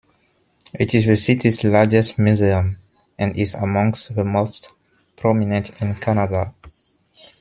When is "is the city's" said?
0.95-1.63